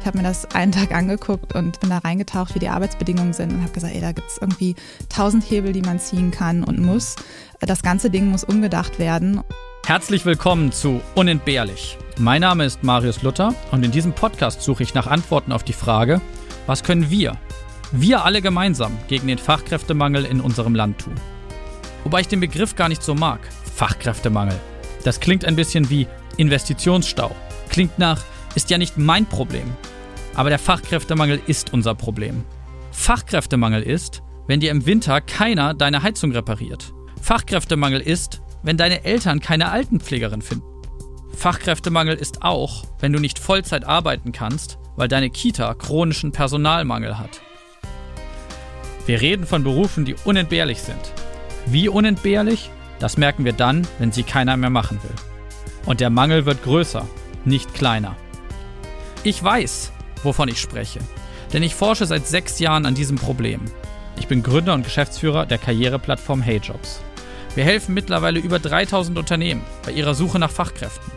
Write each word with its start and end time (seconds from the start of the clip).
Ich 0.00 0.06
habe 0.06 0.16
mir 0.16 0.24
das 0.24 0.46
einen 0.54 0.72
Tag 0.72 0.92
angeguckt 0.92 1.54
und 1.54 1.78
bin 1.80 1.90
da 1.90 1.98
reingetaucht, 1.98 2.54
wie 2.54 2.58
die 2.58 2.70
Arbeitsbedingungen 2.70 3.34
sind 3.34 3.52
und 3.52 3.60
habe 3.60 3.72
gesagt, 3.72 3.94
ey, 3.94 4.00
da 4.00 4.12
gibt 4.12 4.30
es 4.30 4.38
irgendwie 4.38 4.74
tausend 5.10 5.44
Hebel, 5.48 5.74
die 5.74 5.82
man 5.82 5.98
ziehen 5.98 6.30
kann 6.30 6.64
und 6.64 6.78
muss. 6.78 7.16
Das 7.60 7.82
ganze 7.82 8.08
Ding 8.08 8.30
muss 8.30 8.42
umgedacht 8.42 8.98
werden. 8.98 9.42
Herzlich 9.84 10.24
willkommen 10.24 10.72
zu 10.72 11.02
Unentbehrlich. 11.14 11.98
Mein 12.18 12.40
Name 12.40 12.64
ist 12.64 12.82
Marius 12.82 13.20
Luther 13.20 13.54
und 13.72 13.84
in 13.84 13.90
diesem 13.90 14.14
Podcast 14.14 14.62
suche 14.62 14.82
ich 14.82 14.94
nach 14.94 15.06
Antworten 15.06 15.52
auf 15.52 15.64
die 15.64 15.74
Frage, 15.74 16.22
was 16.66 16.82
können 16.82 17.10
wir, 17.10 17.36
wir 17.92 18.24
alle 18.24 18.40
gemeinsam, 18.40 18.96
gegen 19.06 19.26
den 19.26 19.38
Fachkräftemangel 19.38 20.24
in 20.24 20.40
unserem 20.40 20.74
Land 20.74 21.00
tun? 21.00 21.14
Wobei 22.04 22.22
ich 22.22 22.28
den 22.28 22.40
Begriff 22.40 22.74
gar 22.74 22.88
nicht 22.88 23.02
so 23.02 23.14
mag, 23.14 23.40
Fachkräftemangel. 23.74 24.58
Das 25.04 25.20
klingt 25.20 25.44
ein 25.44 25.56
bisschen 25.56 25.90
wie 25.90 26.06
Investitionsstau. 26.38 27.36
Klingt 27.68 27.98
nach, 27.98 28.22
ist 28.54 28.70
ja 28.70 28.78
nicht 28.78 28.98
mein 28.98 29.26
Problem. 29.26 29.70
Aber 30.34 30.48
der 30.48 30.58
Fachkräftemangel 30.58 31.40
ist 31.46 31.72
unser 31.72 31.94
Problem. 31.94 32.44
Fachkräftemangel 32.92 33.82
ist, 33.82 34.22
wenn 34.46 34.60
dir 34.60 34.70
im 34.70 34.86
Winter 34.86 35.20
keiner 35.20 35.74
deine 35.74 36.02
Heizung 36.02 36.32
repariert. 36.32 36.92
Fachkräftemangel 37.20 38.00
ist, 38.00 38.40
wenn 38.62 38.76
deine 38.76 39.04
Eltern 39.04 39.40
keine 39.40 39.70
Altenpflegerin 39.70 40.42
finden. 40.42 40.66
Fachkräftemangel 41.36 42.16
ist 42.16 42.42
auch, 42.42 42.84
wenn 42.98 43.12
du 43.12 43.18
nicht 43.18 43.38
Vollzeit 43.38 43.84
arbeiten 43.84 44.32
kannst, 44.32 44.78
weil 44.96 45.08
deine 45.08 45.30
Kita 45.30 45.74
chronischen 45.74 46.32
Personalmangel 46.32 47.18
hat. 47.18 47.40
Wir 49.06 49.20
reden 49.20 49.46
von 49.46 49.64
Berufen, 49.64 50.04
die 50.04 50.14
unentbehrlich 50.24 50.82
sind. 50.82 51.00
Wie 51.66 51.88
unentbehrlich? 51.88 52.70
Das 52.98 53.16
merken 53.16 53.44
wir 53.44 53.52
dann, 53.52 53.86
wenn 53.98 54.12
sie 54.12 54.22
keiner 54.22 54.56
mehr 54.56 54.70
machen 54.70 54.98
will. 55.02 55.14
Und 55.86 56.00
der 56.00 56.10
Mangel 56.10 56.44
wird 56.44 56.62
größer, 56.62 57.08
nicht 57.44 57.72
kleiner. 57.72 58.16
Ich 59.22 59.44
weiß, 59.44 59.92
wovon 60.22 60.48
ich 60.48 60.58
spreche, 60.58 61.00
denn 61.52 61.62
ich 61.62 61.74
forsche 61.74 62.06
seit 62.06 62.26
sechs 62.26 62.58
Jahren 62.58 62.86
an 62.86 62.94
diesem 62.94 63.16
Problem. 63.16 63.60
Ich 64.18 64.28
bin 64.28 64.42
Gründer 64.42 64.72
und 64.72 64.82
Geschäftsführer 64.82 65.44
der 65.44 65.58
Karriereplattform 65.58 66.40
HeyJobs. 66.40 67.02
Wir 67.54 67.64
helfen 67.64 67.94
mittlerweile 67.94 68.40
über 68.40 68.58
3000 68.58 69.18
Unternehmen 69.18 69.62
bei 69.84 69.92
ihrer 69.92 70.14
Suche 70.14 70.38
nach 70.38 70.50
Fachkräften. 70.50 71.12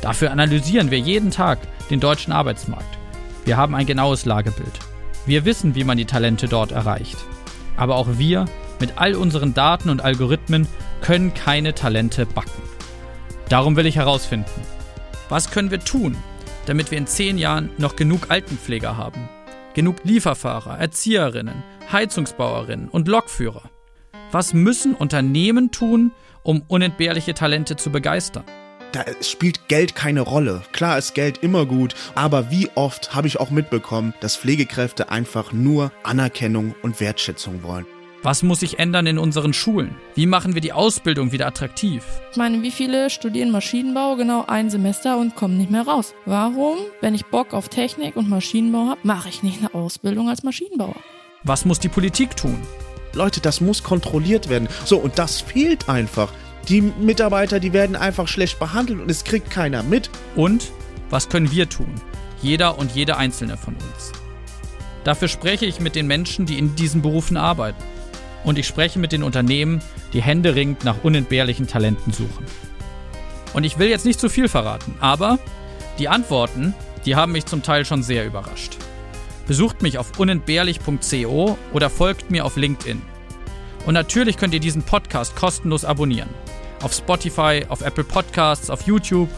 Dafür 0.00 0.30
analysieren 0.30 0.92
wir 0.92 0.98
jeden 0.98 1.32
Tag 1.32 1.58
den 1.90 1.98
deutschen 1.98 2.32
Arbeitsmarkt. 2.32 2.98
Wir 3.44 3.56
haben 3.56 3.74
ein 3.74 3.86
genaues 3.86 4.26
Lagebild. 4.26 4.78
Wir 5.26 5.44
wissen, 5.44 5.74
wie 5.74 5.84
man 5.84 5.98
die 5.98 6.04
Talente 6.04 6.46
dort 6.46 6.70
erreicht. 6.70 7.16
Aber 7.76 7.96
auch 7.96 8.06
wir, 8.16 8.44
mit 8.78 8.92
all 8.96 9.16
unseren 9.16 9.54
Daten 9.54 9.90
und 9.90 10.02
Algorithmen, 10.02 10.68
können 11.00 11.34
keine 11.34 11.74
Talente 11.74 12.26
backen. 12.26 12.62
Darum 13.48 13.74
will 13.74 13.86
ich 13.86 13.96
herausfinden, 13.96 14.50
was 15.28 15.50
können 15.50 15.72
wir 15.72 15.80
tun, 15.80 16.16
damit 16.66 16.90
wir 16.90 16.98
in 16.98 17.06
zehn 17.06 17.38
Jahren 17.38 17.70
noch 17.78 17.96
genug 17.96 18.30
Altenpfleger 18.30 18.96
haben, 18.96 19.28
genug 19.74 19.96
Lieferfahrer, 20.04 20.78
Erzieherinnen, 20.78 21.62
Heizungsbauerinnen 21.90 22.88
und 22.88 23.08
Lokführer. 23.08 23.70
Was 24.32 24.54
müssen 24.54 24.94
Unternehmen 24.94 25.70
tun, 25.70 26.12
um 26.42 26.62
unentbehrliche 26.68 27.34
Talente 27.34 27.76
zu 27.76 27.90
begeistern? 27.90 28.44
Da 28.92 29.04
spielt 29.22 29.68
Geld 29.68 29.94
keine 29.94 30.20
Rolle. 30.20 30.62
Klar 30.72 30.98
ist 30.98 31.14
Geld 31.14 31.38
immer 31.42 31.64
gut, 31.64 31.94
aber 32.14 32.50
wie 32.50 32.68
oft 32.74 33.14
habe 33.14 33.28
ich 33.28 33.38
auch 33.38 33.50
mitbekommen, 33.50 34.14
dass 34.20 34.36
Pflegekräfte 34.36 35.10
einfach 35.10 35.52
nur 35.52 35.92
Anerkennung 36.02 36.74
und 36.82 37.00
Wertschätzung 37.00 37.62
wollen. 37.62 37.86
Was 38.22 38.42
muss 38.42 38.60
sich 38.60 38.78
ändern 38.78 39.06
in 39.06 39.18
unseren 39.18 39.54
Schulen? 39.54 39.96
Wie 40.14 40.26
machen 40.26 40.52
wir 40.52 40.60
die 40.60 40.74
Ausbildung 40.74 41.32
wieder 41.32 41.46
attraktiv? 41.46 42.04
Ich 42.30 42.36
meine, 42.36 42.60
wie 42.60 42.70
viele 42.70 43.08
studieren 43.08 43.50
Maschinenbau 43.50 44.16
genau 44.16 44.44
ein 44.46 44.68
Semester 44.68 45.16
und 45.16 45.36
kommen 45.36 45.56
nicht 45.56 45.70
mehr 45.70 45.86
raus? 45.86 46.12
Warum, 46.26 46.76
wenn 47.00 47.14
ich 47.14 47.24
Bock 47.24 47.54
auf 47.54 47.70
Technik 47.70 48.16
und 48.16 48.28
Maschinenbau 48.28 48.90
habe, 48.90 49.00
mache 49.04 49.30
ich 49.30 49.42
nicht 49.42 49.60
eine 49.60 49.72
Ausbildung 49.72 50.28
als 50.28 50.42
Maschinenbauer? 50.42 50.96
Was 51.44 51.64
muss 51.64 51.78
die 51.78 51.88
Politik 51.88 52.36
tun? 52.36 52.60
Leute, 53.14 53.40
das 53.40 53.62
muss 53.62 53.82
kontrolliert 53.82 54.50
werden. 54.50 54.68
So, 54.84 54.98
und 54.98 55.18
das 55.18 55.40
fehlt 55.40 55.88
einfach. 55.88 56.30
Die 56.68 56.82
Mitarbeiter, 56.82 57.58
die 57.58 57.72
werden 57.72 57.96
einfach 57.96 58.28
schlecht 58.28 58.58
behandelt 58.58 59.00
und 59.00 59.10
es 59.10 59.24
kriegt 59.24 59.50
keiner 59.50 59.82
mit. 59.82 60.10
Und 60.36 60.72
was 61.08 61.30
können 61.30 61.50
wir 61.52 61.70
tun? 61.70 61.94
Jeder 62.42 62.78
und 62.78 62.92
jede 62.92 63.16
einzelne 63.16 63.56
von 63.56 63.76
uns. 63.76 64.12
Dafür 65.04 65.28
spreche 65.28 65.64
ich 65.64 65.80
mit 65.80 65.94
den 65.94 66.06
Menschen, 66.06 66.44
die 66.44 66.58
in 66.58 66.76
diesen 66.76 67.00
Berufen 67.00 67.38
arbeiten 67.38 67.82
und 68.44 68.58
ich 68.58 68.66
spreche 68.66 68.98
mit 68.98 69.12
den 69.12 69.22
Unternehmen, 69.22 69.80
die 70.12 70.22
händeringend 70.22 70.84
nach 70.84 71.02
unentbehrlichen 71.02 71.66
Talenten 71.66 72.12
suchen. 72.12 72.46
Und 73.52 73.64
ich 73.64 73.78
will 73.78 73.88
jetzt 73.88 74.06
nicht 74.06 74.20
zu 74.20 74.28
viel 74.28 74.48
verraten, 74.48 74.94
aber 75.00 75.38
die 75.98 76.08
Antworten, 76.08 76.74
die 77.04 77.16
haben 77.16 77.32
mich 77.32 77.46
zum 77.46 77.62
Teil 77.62 77.84
schon 77.84 78.02
sehr 78.02 78.26
überrascht. 78.26 78.76
Besucht 79.46 79.82
mich 79.82 79.98
auf 79.98 80.18
unentbehrlich.co 80.18 81.58
oder 81.72 81.90
folgt 81.90 82.30
mir 82.30 82.44
auf 82.44 82.56
LinkedIn. 82.56 83.02
Und 83.86 83.94
natürlich 83.94 84.36
könnt 84.36 84.54
ihr 84.54 84.60
diesen 84.60 84.82
Podcast 84.82 85.34
kostenlos 85.34 85.84
abonnieren. 85.84 86.28
Auf 86.82 86.92
Spotify, 86.92 87.64
auf 87.68 87.80
Apple 87.80 88.04
Podcasts, 88.04 88.70
auf 88.70 88.86
YouTube 88.86 89.28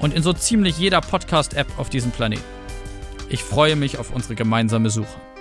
und 0.00 0.14
in 0.14 0.22
so 0.22 0.32
ziemlich 0.32 0.78
jeder 0.78 1.00
Podcast-App 1.00 1.66
auf 1.78 1.88
diesem 1.88 2.10
Planeten. 2.10 2.42
Ich 3.28 3.42
freue 3.42 3.76
mich 3.76 3.98
auf 3.98 4.12
unsere 4.14 4.34
gemeinsame 4.34 4.90
Suche. 4.90 5.31